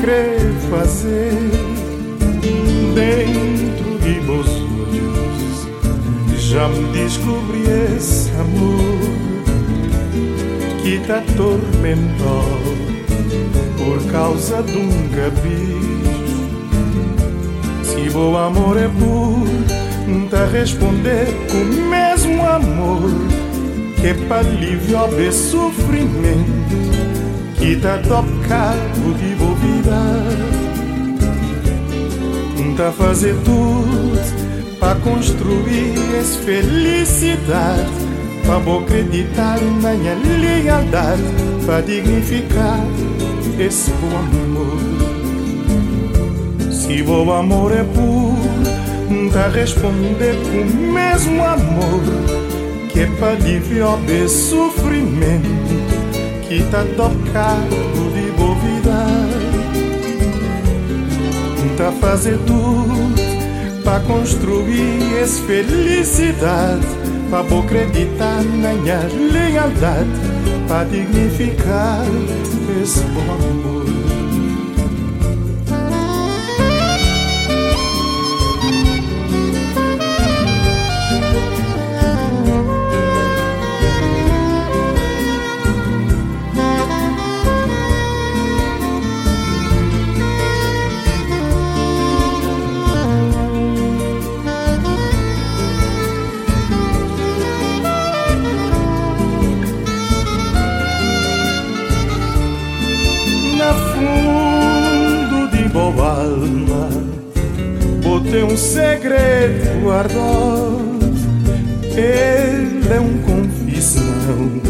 [0.00, 0.38] crê
[0.70, 1.32] fazer
[2.94, 5.68] Dentro de meus olhos.
[6.38, 7.62] Já me descobri
[7.96, 9.00] esse amor
[10.82, 12.44] Que te atormentou
[13.78, 16.48] Por causa de um capricho
[17.84, 19.50] Se o amor é puro
[20.32, 23.10] a responder com o mesmo amor
[24.00, 26.70] que é para aliviar o sofrimento
[27.58, 29.29] que tá tocado de
[29.60, 30.00] bobida
[32.76, 37.90] tá fazer tudo para construir essa felicidade
[38.46, 41.22] para vou acreditar na minha lealdade
[41.66, 42.80] para dignificar
[43.58, 44.78] esse bom amor.
[46.72, 48.40] Se o amor é puro
[49.32, 52.02] a responder com o mesmo amor
[52.90, 55.48] que é para aliviar o sofrimento
[56.48, 58.29] que tá tocado de
[61.80, 66.86] tá fazer tudo para construir essa felicidade
[67.30, 69.00] para acreditar na minha
[69.32, 70.10] lealdade
[70.68, 72.04] para dignificar
[72.82, 74.09] esse bom amor
[109.80, 111.00] guardado.
[111.96, 114.60] Ele é um confissão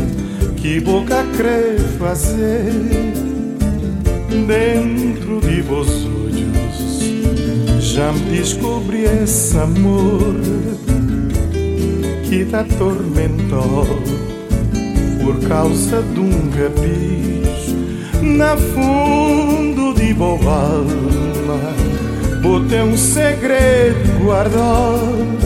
[0.56, 2.72] que boca crê fazer
[4.46, 7.00] dentro de vos olhos.
[7.80, 10.34] Já me descobri esse amor
[12.28, 13.86] que te atormentou
[15.22, 17.76] por causa de um capricho
[18.22, 21.74] na fundo de boa alma
[22.42, 25.38] Botei um segredo guardado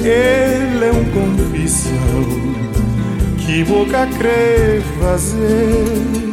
[0.00, 1.92] Ele é um confissão
[3.38, 6.28] Que boca crê fazer.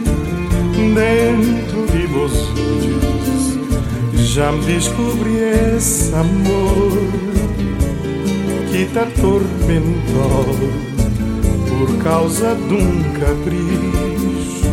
[0.93, 2.49] Dentro de olhos
[4.13, 5.37] Já me descobri
[5.75, 6.91] esse amor
[8.71, 10.55] Que te atormentou
[11.69, 14.65] Por causa de um capricho.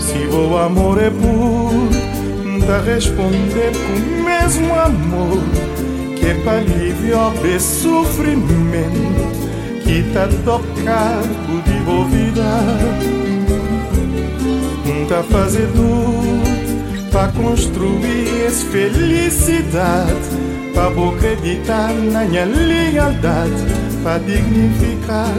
[0.00, 2.16] Se o amor é puro
[2.68, 5.55] a responder com o mesmo amor
[6.34, 9.46] para aliviar o sofrimento
[9.84, 12.42] que tá tocado de envolvida
[15.08, 20.12] tá fazer tudo para construir essa felicidade
[20.74, 23.52] para acreditar na minha lealdade
[24.02, 25.32] para dignificar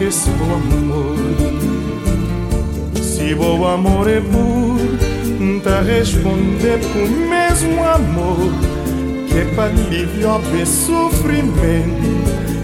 [0.00, 1.16] esse bom amor.
[3.02, 4.76] Se o amor é puro
[5.66, 8.75] a responder com o mesmo amor
[9.36, 12.06] que é para aliviar o sofrimento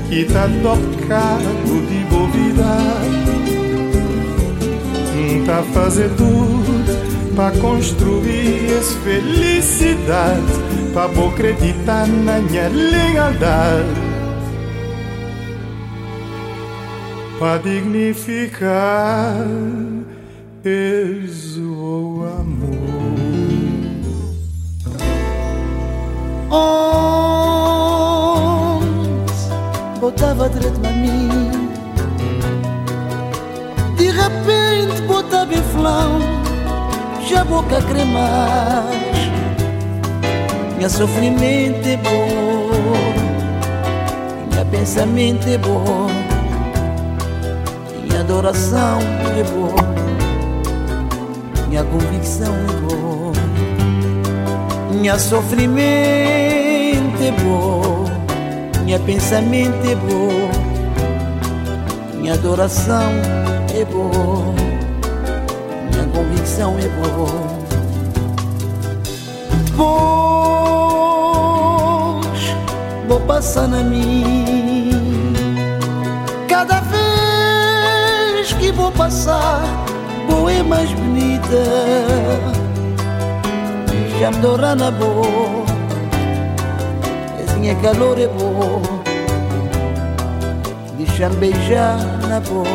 [0.08, 2.62] que tá tocado de bovida
[5.44, 10.40] tá fazer tudo para construir essa felicidade
[10.94, 14.12] para vou acreditar na minha lealdade.
[17.38, 19.46] Para dignificar
[20.64, 21.60] esse
[26.54, 26.68] Onde
[29.98, 31.50] botava direito na mim
[33.96, 36.20] De repente botava inflão
[37.26, 38.84] Já boca cremar
[40.76, 42.68] Minha sofrimento é bom
[44.50, 46.08] Minha pensamento é bom
[48.02, 48.98] Minha adoração
[49.38, 49.74] é bom
[51.70, 53.71] Minha convicção é boa
[55.02, 55.74] minha sofrimento
[57.20, 58.04] é bom
[58.84, 60.48] Minha pensamento é bom,
[62.20, 63.10] minha adoração
[63.74, 64.54] é bom,
[65.90, 67.62] minha convicção é boa.
[69.64, 69.86] Depois
[73.08, 75.32] vou passar na mim
[76.48, 79.62] cada vez que vou passar,
[80.28, 82.61] vou é mais bonita.
[84.22, 85.66] Já me dora na boa
[87.58, 88.80] minha calor é bom
[90.96, 91.98] Deixa-me beijar
[92.28, 92.70] na boca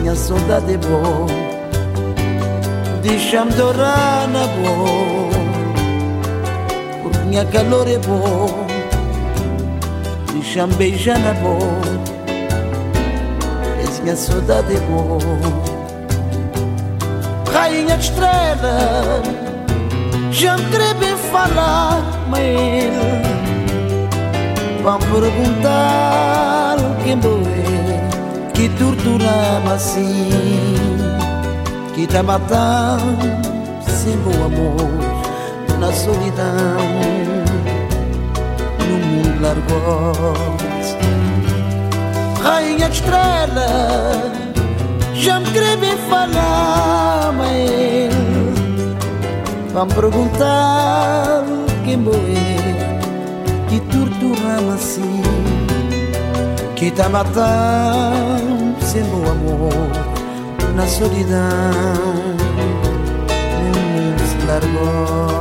[0.00, 1.26] Minha saudade é bom
[3.04, 5.38] Deixa-me dourar na boca
[7.04, 8.66] Porque minha calor é bom
[10.32, 11.86] Deixa-me beijar na boca
[14.02, 15.65] Minha saudade bom
[17.66, 19.22] Rainha de estrela
[20.30, 22.92] Já me bem falar mail
[24.84, 30.30] Vão perguntar quem é Que tortura-me assim
[31.92, 33.26] Que tá matando
[33.82, 36.76] sem bom amor Na solidão.
[38.78, 40.96] No mundo largoso
[42.44, 44.32] Rainha de estrela
[45.14, 45.75] Já me queria
[46.08, 48.16] falar Mas
[49.72, 51.44] Vão perguntar
[51.84, 52.16] quem boé
[53.68, 55.22] que tortura-me assim
[56.76, 59.72] que tá matando sem bom amor
[60.74, 62.36] na solidão.
[64.46, 65.35] Largou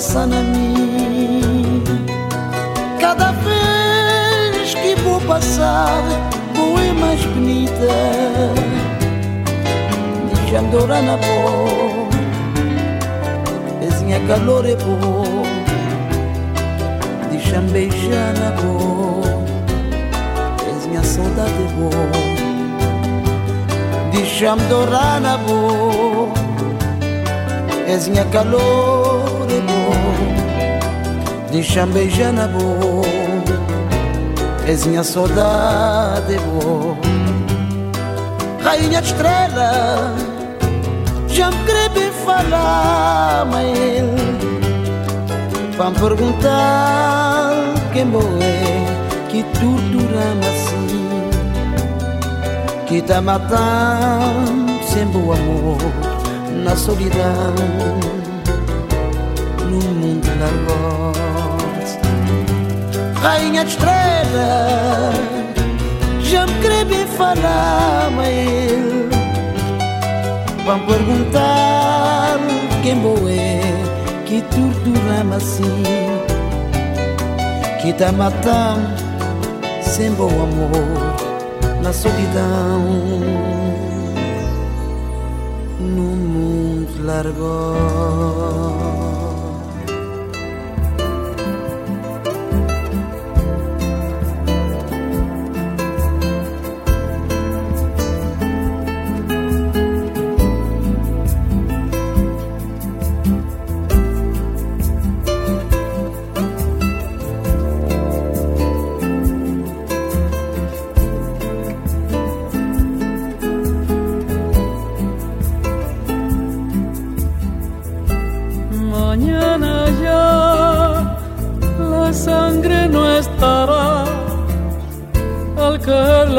[0.00, 1.84] passa na mim.
[2.98, 6.02] Cada vez que vou passar,
[6.54, 7.92] vou é mais bonita.
[10.32, 12.16] Deixa-me dourar na boca,
[13.78, 15.42] pezinha calor é bom.
[17.30, 19.36] Deixa-me beijar na boca,
[20.64, 21.90] pezinha saudade é bom.
[24.12, 26.40] Deixa-me dourar na boca,
[27.84, 29.19] pezinha calor
[31.50, 33.20] Deixa-me beijar na boca.
[34.70, 36.96] És minha saudade boa
[38.62, 40.14] Rainha de estrela
[41.26, 43.76] Já me queria falar Mas
[45.76, 47.50] Vão perguntar
[47.92, 51.30] quem é Que tortura-me assim.
[52.86, 55.78] Que tá matando sem bom amor
[56.64, 58.19] Na solidão
[60.40, 61.12] largo
[63.22, 65.12] rainha de estrela
[66.22, 68.30] Já me queria falar, mas
[70.64, 72.38] Vão perguntar
[72.82, 73.60] quem boa é
[74.24, 75.82] Que tortura-me assim
[77.82, 78.88] Que tá matando
[79.82, 80.72] sem bom amor
[81.82, 82.80] Na solidão
[85.80, 89.09] No mundo largou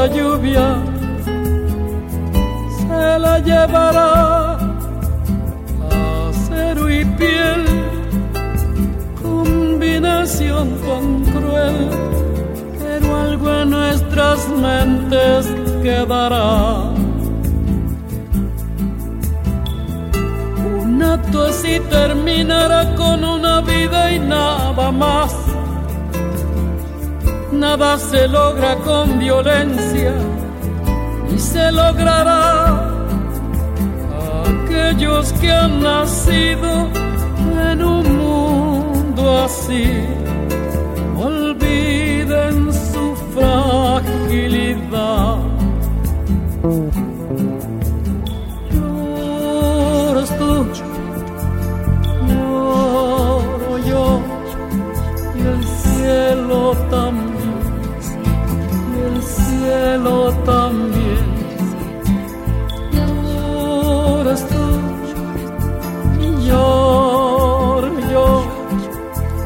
[0.01, 0.67] la lluvia
[2.77, 4.57] se la llevará
[6.27, 7.63] acero y piel,
[9.21, 11.77] combinación tan cruel,
[12.79, 15.45] pero algo en nuestras mentes
[15.83, 16.49] quedará.
[20.83, 25.40] Un acto así terminará con una vida y nada más
[27.61, 30.15] Nada se logra con violencia
[31.31, 32.89] y se logrará
[34.49, 36.89] aquellos que han nacido
[37.71, 40.07] en un mundo así.
[41.15, 45.40] Olviden su fragilidad.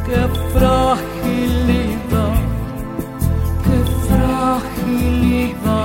[0.06, 0.22] Qué
[0.54, 2.36] fragilidad,
[3.64, 5.85] qué fragilidad.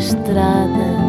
[0.00, 0.99] Estrada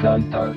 [0.00, 0.54] cantar.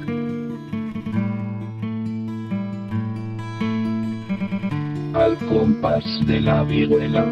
[5.14, 7.26] Al compás de la vihuela.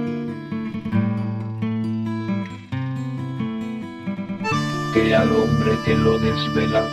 [4.94, 6.84] Que al hombre que lo desvela.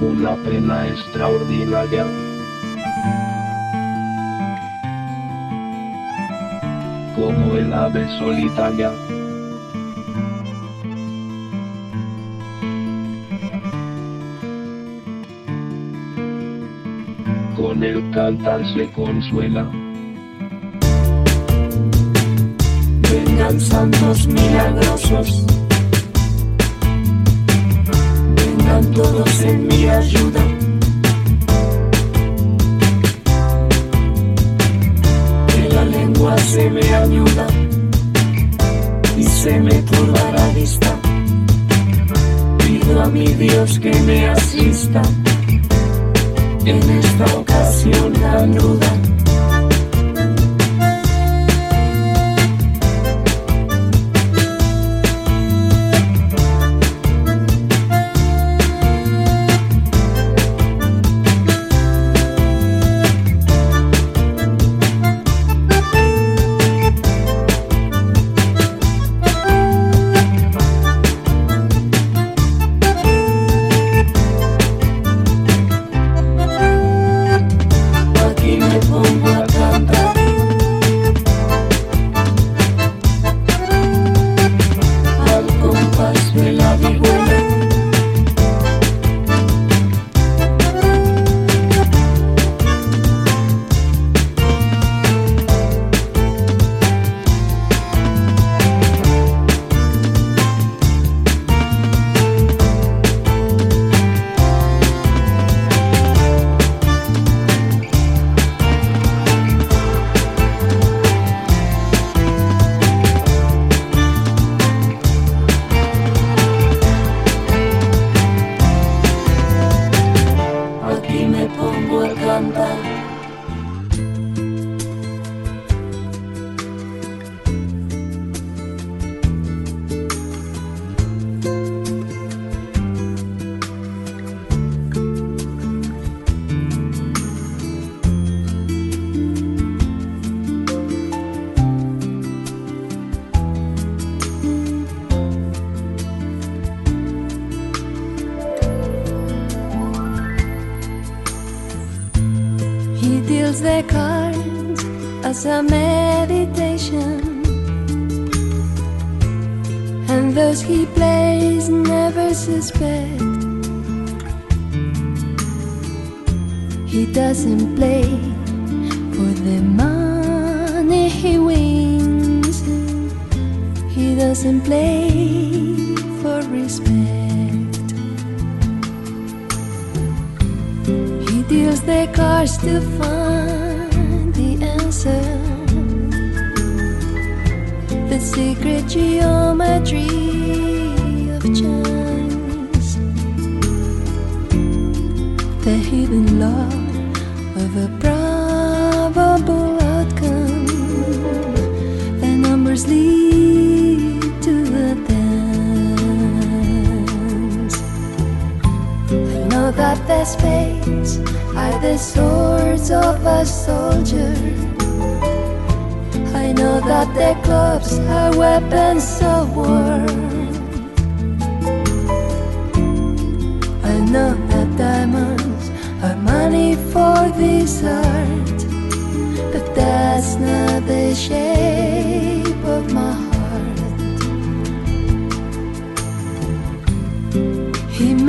[0.00, 2.06] Una pena extraordinaria.
[7.18, 8.92] como el ave solitaria.
[18.28, 19.66] altar se consuela.
[23.10, 25.46] Vengan santos milagrosos,
[28.36, 30.57] vengan todos en mi ayuda.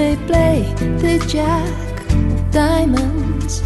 [0.10, 0.60] they play
[1.04, 1.70] the jack
[2.12, 3.62] of diamonds.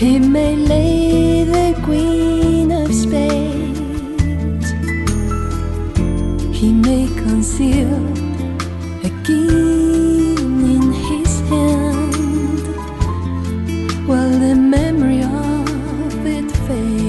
[0.00, 4.70] He may lay the queen of spades.
[6.58, 7.98] He may conceal
[9.04, 12.64] a king in his hand,
[14.08, 17.06] while the memory of it fades.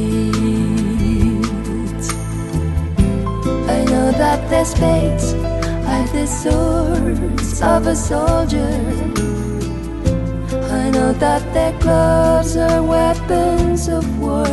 [3.75, 5.46] I know that there's spades
[6.05, 8.69] the swords of a soldier.
[10.79, 14.47] I know that their gloves are weapons of war.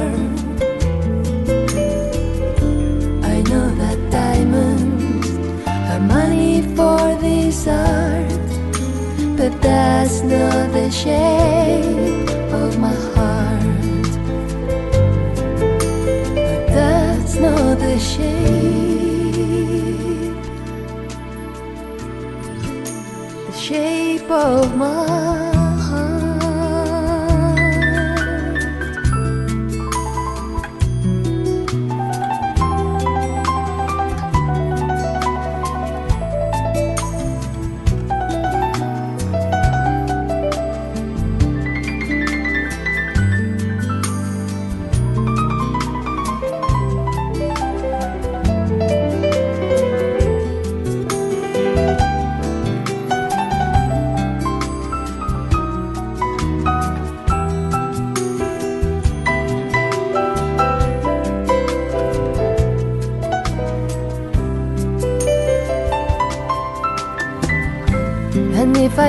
[3.33, 5.29] I know that diamonds
[5.67, 8.49] are money for this art,
[9.37, 14.13] but that's not the shape of my heart.
[16.35, 19.14] But that's not the shape.
[24.25, 25.24] above my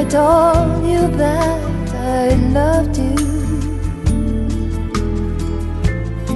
[0.06, 3.16] I told you that I loved you,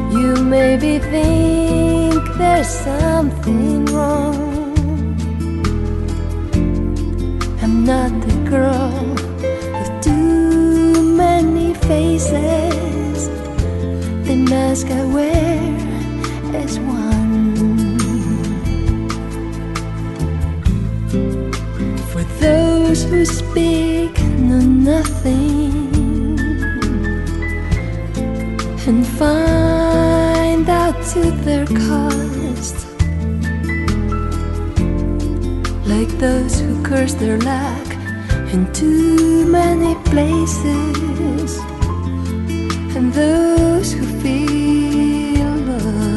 [0.09, 4.73] you maybe think there's something wrong.
[7.61, 8.89] I'm not the girl
[9.77, 13.29] with too many faces.
[14.25, 15.05] The mask I
[22.99, 26.39] those who speak know nothing.
[28.87, 32.87] And find out to their cost,
[35.85, 37.87] like those who curse their lack
[38.51, 41.59] in too many places,
[42.95, 46.13] and those who feel lost.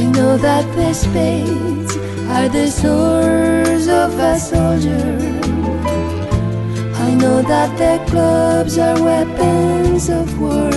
[0.00, 1.85] I know that the spades
[2.28, 5.18] are the swords of a soldier.
[7.06, 10.70] I know that the clubs are weapons of war.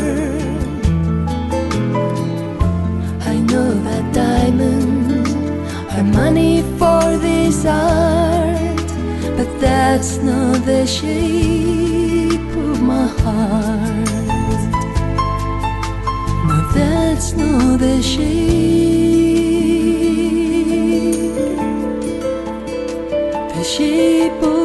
[3.34, 5.34] I know that diamonds
[5.96, 8.90] are money for this art,
[9.38, 14.10] but that's not the shape of my heart.
[16.48, 19.09] No, that's not the shape,
[23.70, 24.59] 起不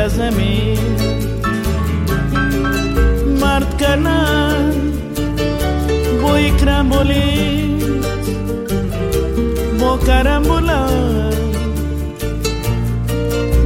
[0.00, 0.80] minha casamento.
[3.38, 4.72] Marcana,
[6.20, 7.84] boi crambolins,
[9.78, 10.88] bo carambolar,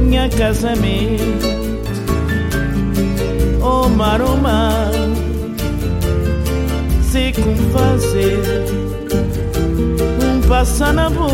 [0.01, 1.55] minha casamento.
[3.61, 4.91] Oh mar, oh mar
[7.01, 8.41] sei como fazer
[10.21, 11.31] Um passa na boa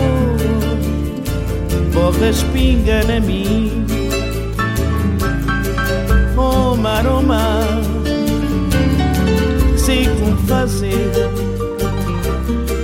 [1.94, 3.81] Borra espinga na mim
[6.82, 7.62] Oh mar, oh mar.
[9.78, 11.12] Sei como fazer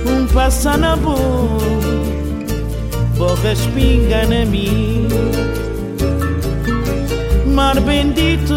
[0.06, 1.18] Um passa na boa
[3.16, 5.08] Borra espinga na mim
[7.52, 8.54] Mar bendito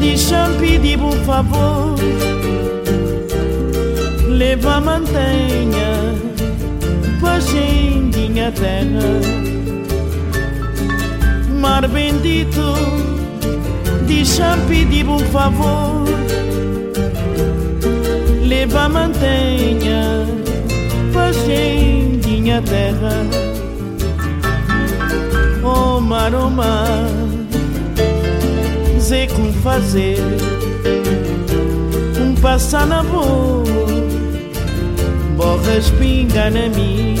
[0.00, 1.94] Deixa-me pedir por favor.
[4.26, 6.14] Leva a mantenha
[7.20, 9.20] Pra gentinha terra.
[11.60, 13.13] Mar bendito
[14.14, 16.04] Deixa-me pedir por favor.
[18.46, 20.24] Leva mantenha
[21.12, 23.26] Pra gentinha terra
[25.64, 27.08] Oh mar, oh mar
[29.00, 30.18] sei como fazer
[32.20, 33.64] Um passar na boa
[35.36, 37.16] Borra borras pinga na mim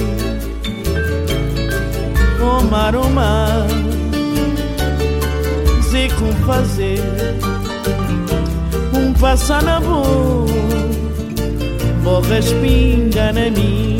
[2.40, 3.73] O mar, o mar
[6.18, 7.00] Como fazer.
[8.94, 10.46] Um passar na boa
[12.02, 13.93] Borras pinga na mim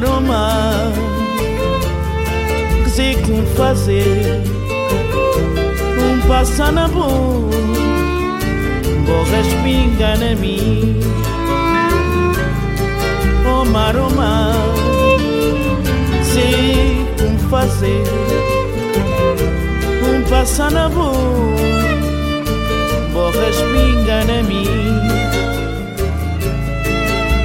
[0.00, 0.22] oh
[2.88, 4.42] sei como fazer.
[6.02, 7.50] Um passa na boa
[9.06, 10.98] Borras pinga na mim
[13.46, 13.64] Oh
[13.96, 14.10] oh
[16.24, 18.04] Sei como fazer.
[20.02, 21.12] Um passa na boa
[23.12, 24.66] Borras pinga na mim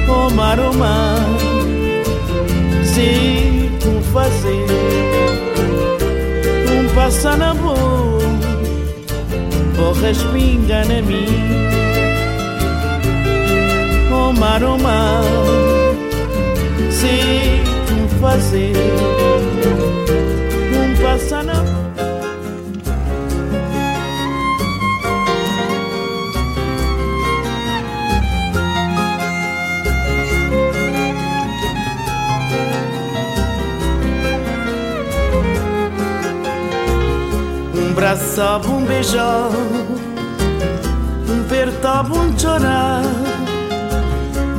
[0.08, 0.58] Oh mar,
[2.98, 4.66] oh como fazer
[6.70, 7.78] Um passa na boa
[9.76, 11.26] Borras pinga na mim
[14.10, 15.22] Oh mar, oh mar.
[17.88, 18.72] Como fazer
[20.74, 21.64] Um passa na
[38.08, 39.50] abraçava, um beijar,
[41.28, 43.02] um apertava, um chorar.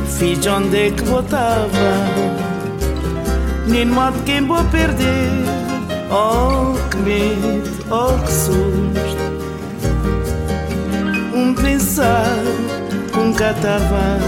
[0.06, 1.68] Fiz onde é que botava,
[3.66, 5.30] nem modo quem vou perder.
[6.12, 9.20] Oh, que medo, oh, que susto.
[11.34, 12.36] Um pensar,
[13.18, 14.20] um catava,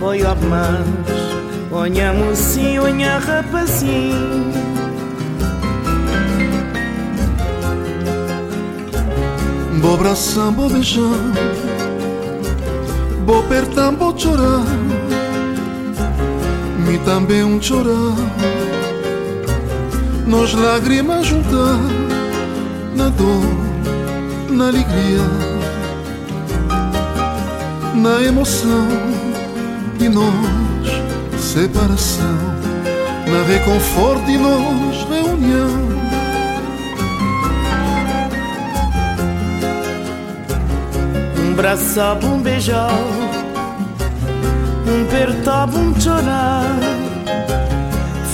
[0.00, 4.61] olha mais, olha mocinho, olha rapazinho.
[9.82, 11.02] Vou abraçar, vou beijar
[13.26, 14.64] Vou apertar, vou chorar.
[16.86, 18.14] Me também um chorar.
[20.24, 21.80] Nós lágrimas juntar
[22.94, 23.44] Na dor,
[24.50, 25.26] na alegria
[27.92, 28.86] Na emoção
[29.98, 32.38] E nós, separação.
[33.26, 34.81] Na reconforto e nós,
[41.52, 42.90] Um abraçava, um beijar
[44.86, 46.64] Um apertava, um chorar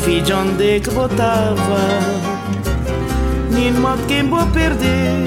[0.05, 1.81] Fiz onde é que botava?
[3.51, 5.27] Nem modo quem vou perder.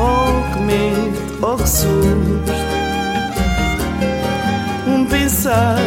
[0.00, 2.52] Oh que medo, oh que susto.
[4.86, 5.78] Um pensar,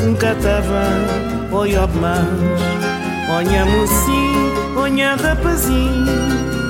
[0.00, 0.84] um catava.
[1.50, 6.67] Olha mais, olha mocinho, olha rapazinho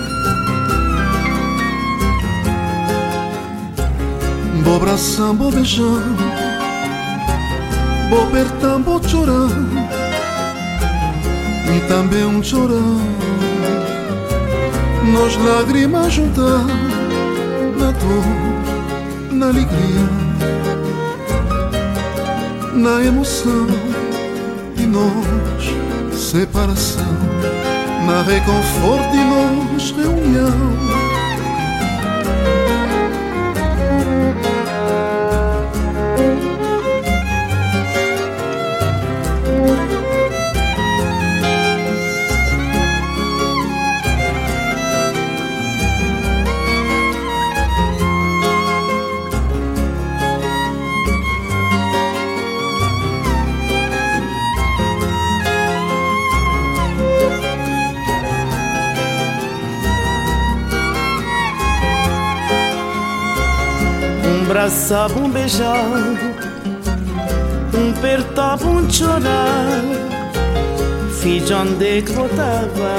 [4.69, 6.03] Vou abraçar, vou beijar.
[8.11, 9.49] Vou apertar, vou chorar.
[11.75, 12.75] E também um chorar
[15.11, 16.67] Nós lágrimas juntar
[17.79, 20.09] Na dor, na alegria
[22.75, 23.67] Na emoção.
[24.77, 27.17] E nós, separação
[28.07, 30.98] Na reconforto e nós, reunião
[64.69, 65.83] abraçava, um beijar,
[67.75, 69.83] um apertava, um chorar.
[71.21, 72.95] Fiz onde que voltava,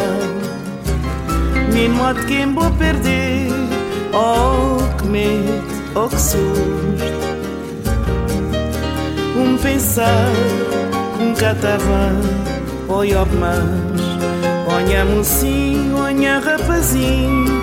[1.72, 3.50] nem modo quem vou perder.
[4.14, 5.64] Oh, que medo,
[5.94, 6.50] oh, que susto.
[9.38, 10.32] Um pensar,
[11.22, 12.12] um catava,
[12.90, 14.02] olha mais,
[14.68, 17.62] olha mocinho, olha rapazinho.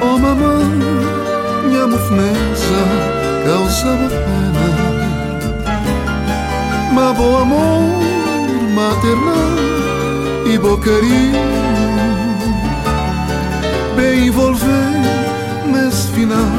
[0.00, 1.23] Oh, mamãe
[1.74, 2.82] minha mofneza
[3.44, 4.94] causava pena.
[7.16, 8.02] Bom amor
[8.74, 9.54] maternal
[10.46, 11.38] e bom carinho
[13.96, 15.00] bem envolver
[15.66, 16.50] nesse final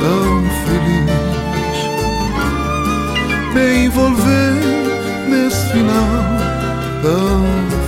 [0.00, 1.10] tão feliz.
[3.54, 4.54] Bem envolver
[5.28, 6.08] nesse final
[7.02, 7.79] tão dansant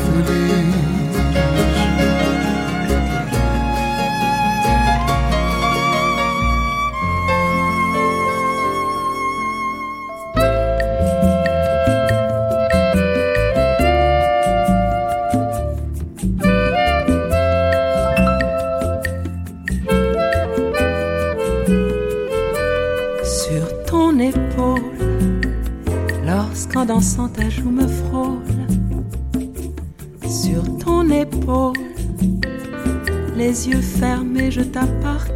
[34.72, 35.31] t'appartient.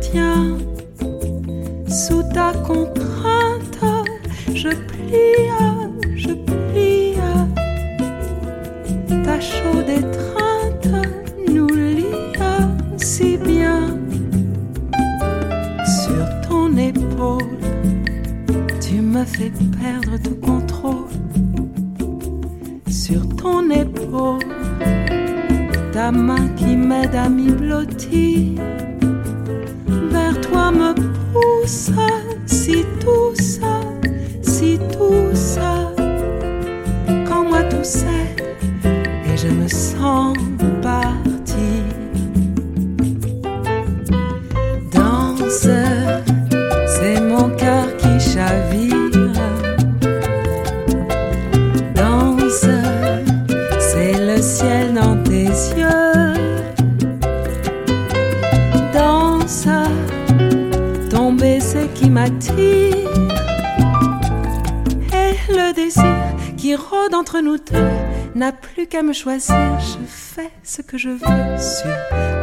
[69.16, 69.80] Choisir.
[69.80, 71.96] Je fais ce que je veux sur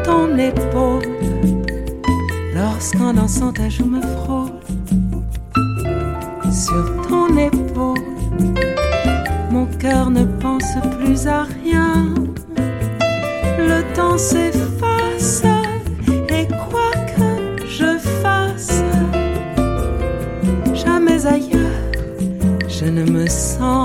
[0.04, 1.04] ton épaule.
[2.56, 4.60] Lorsqu'en dansant ta joue me frôle
[6.52, 7.98] sur ton épaule,
[9.52, 12.14] mon cœur ne pense plus à rien.
[13.58, 15.44] Le temps s'efface
[22.84, 23.83] je ne me sens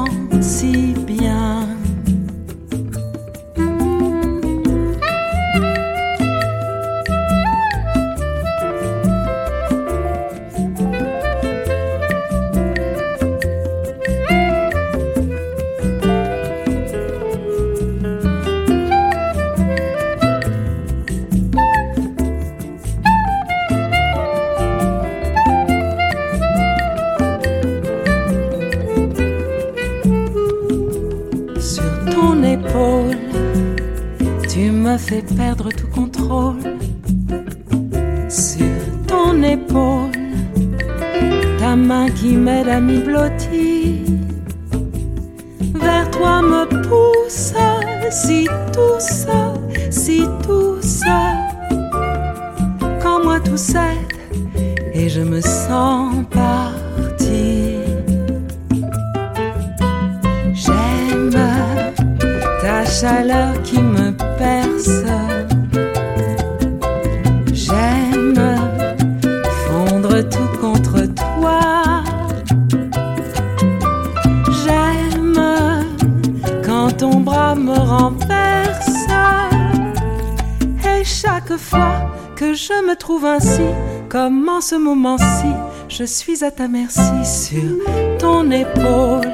[85.98, 87.72] je suis à ta merci sur
[88.20, 89.32] ton épaule.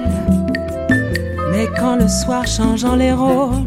[1.53, 3.67] Mais quand le soir changeant les rôles,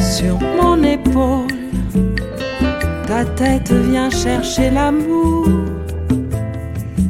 [0.00, 1.46] sur mon épaule.
[3.06, 5.46] Ta tête vient chercher l'amour.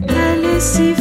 [0.08, 0.92] Elle est si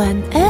[0.00, 0.49] 晚安。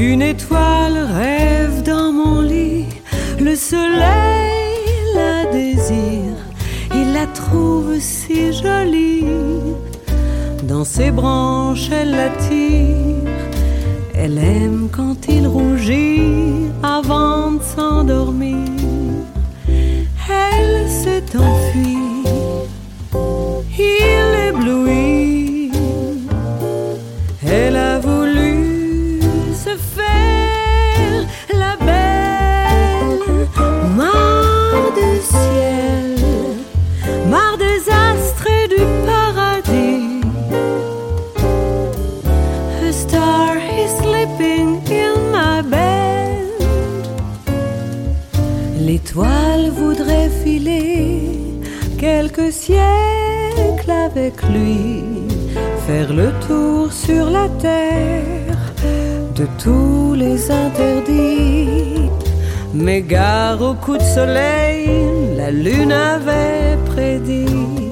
[0.00, 2.86] Une étoile rêve dans mon lit,
[3.40, 6.38] le soleil la désire,
[6.94, 9.24] il la trouve si jolie.
[10.62, 13.28] Dans ses branches, elle l'attire,
[14.14, 18.68] elle aime quand il rougit avant de s'endormir.
[20.30, 22.47] Elle s'est enfuie
[54.18, 55.04] avec lui,
[55.86, 58.56] faire le tour sur la terre
[59.34, 62.10] de tous les interdits.
[62.74, 64.88] Mais gare au coup de soleil,
[65.36, 67.87] la lune avait prédit.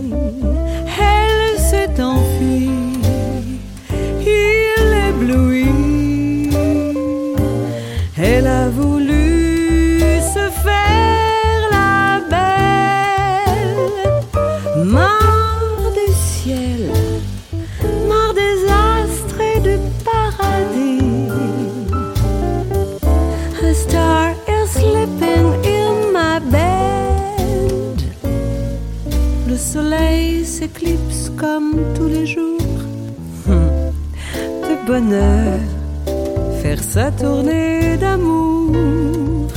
[36.63, 39.49] faire sa tournée d'amour,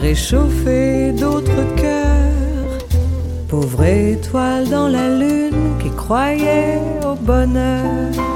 [0.00, 2.78] réchauffer d'autres cœurs.
[3.48, 8.33] Pauvre étoile dans la lune qui croyait au bonheur.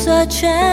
[0.00, 0.69] 所缺。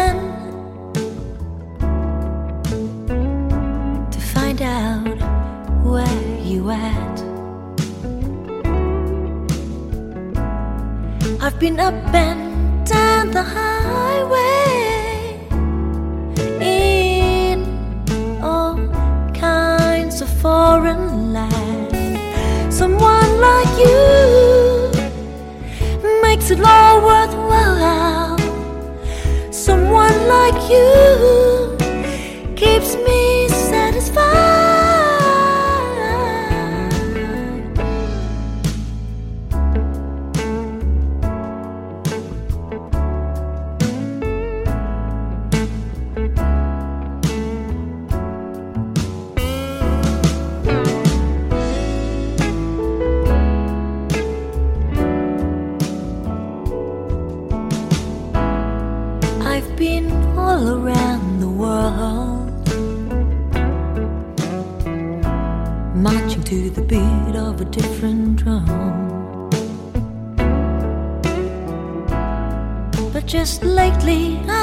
[73.47, 74.56] Just lately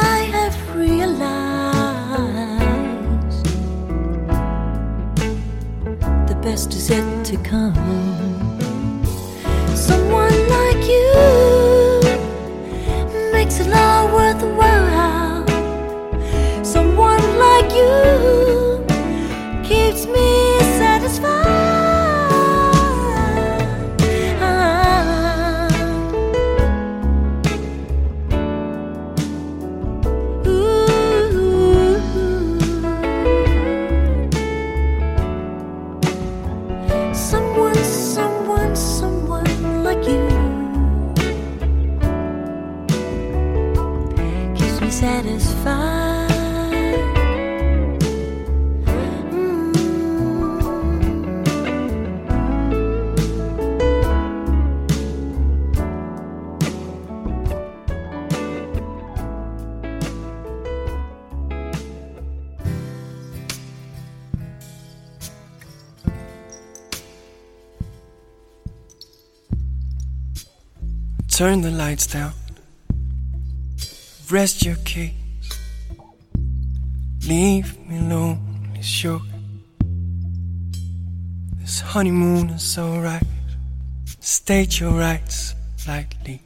[71.44, 72.32] Turn the lights down.
[74.30, 75.12] Rest your case.
[77.28, 79.20] Leave me lonely, sure.
[81.58, 83.26] This honeymoon is alright.
[84.20, 85.54] State your rights
[85.86, 86.40] lightly.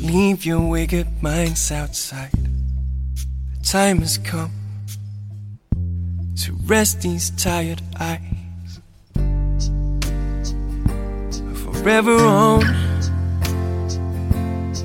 [0.00, 2.32] Leave your wicked minds outside.
[2.32, 4.52] The time has come
[6.36, 8.80] to rest these tired eyes.
[11.74, 12.87] Forever on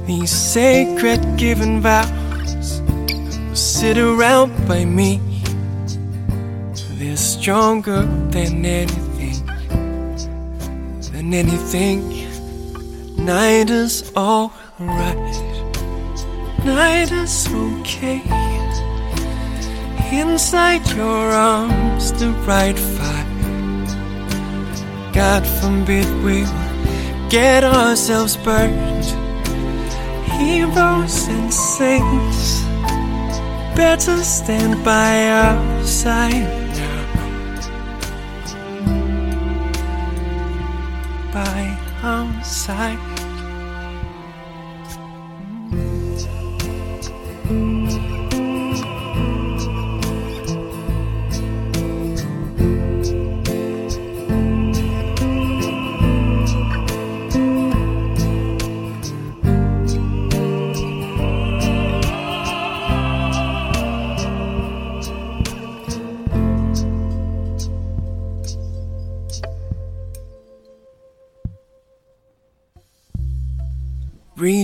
[0.06, 2.82] these sacred given vows
[3.54, 5.20] sit around by me.
[6.98, 9.46] They're stronger than anything,
[11.12, 12.00] than anything.
[13.18, 15.36] Night is alright,
[16.66, 18.22] night is okay.
[20.12, 23.24] Inside your arms, the right fire.
[25.14, 26.46] God forbid we
[27.30, 28.93] get ourselves burned
[30.44, 32.64] heroes and saints
[33.76, 36.76] better stand by our side.
[41.34, 43.13] By our side.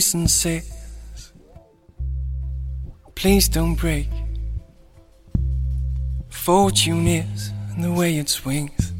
[0.09, 1.31] Reason says,
[3.13, 4.09] please don't break.
[6.29, 8.91] Fortune is the way it swings.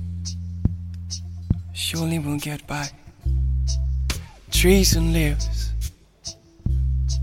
[1.74, 2.90] Surely we'll get by.
[4.52, 5.72] Treason lives,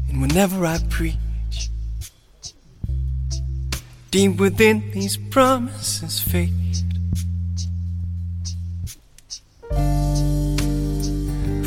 [0.08, 1.70] and whenever I preach,
[4.10, 6.50] deep within these promises fade.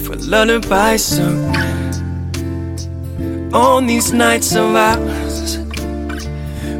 [0.03, 1.69] For lullaby sung
[3.53, 5.57] on these nights of ours,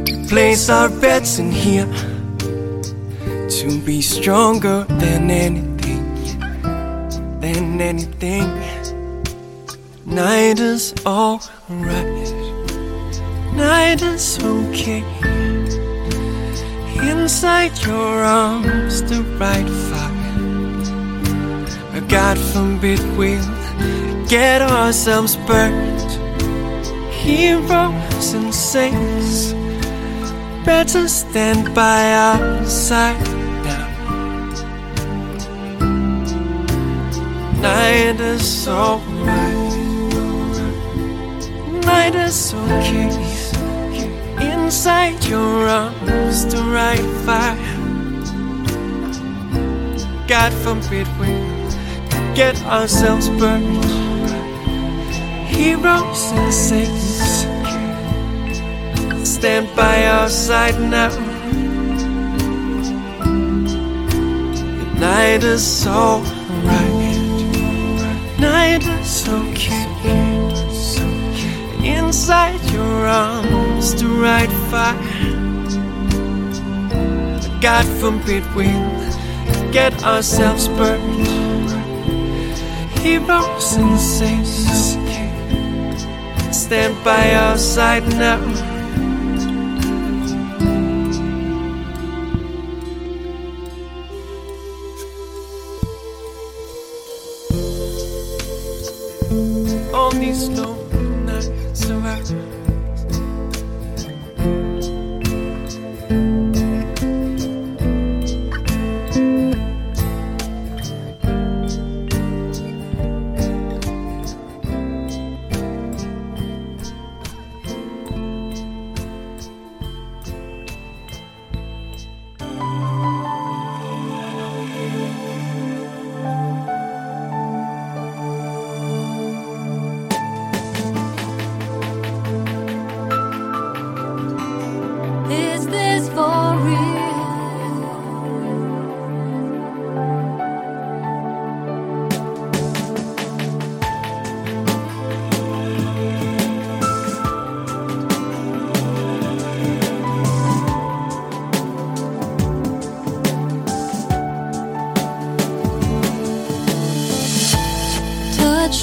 [0.05, 1.87] we place our bets in here
[3.49, 6.39] to be stronger than anything,
[7.39, 8.47] than anything.
[10.05, 12.33] Night is alright,
[13.53, 15.03] night is okay.
[17.01, 20.09] Inside your arms, the right fire.
[22.09, 23.45] God forbid we'll
[24.27, 26.08] get ourselves burned.
[27.21, 29.53] Heroes and saints
[30.65, 33.27] better stand by our side
[33.63, 33.87] now.
[37.61, 39.73] Night is alright,
[41.85, 43.09] night is okay.
[44.39, 47.57] Inside your arms, the right fire.
[50.27, 51.27] God forbid we
[52.35, 53.85] get ourselves burned.
[55.49, 57.08] Heroes and saints
[59.39, 61.09] stand by our side now.
[64.83, 67.21] The night is so alright,
[68.37, 69.85] night is okay.
[71.81, 74.99] Inside your arms, the right fire.
[77.61, 81.71] God forbid we'll get ourselves burned.
[82.99, 84.97] Heroes and saints
[86.51, 88.68] stand by our side now.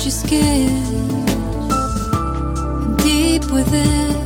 [0.07, 1.27] Your skin
[2.99, 4.26] deep within.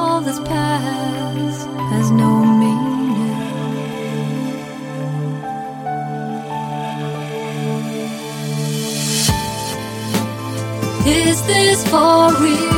[0.00, 2.90] All that's past has no meaning
[11.06, 12.69] Is this for real?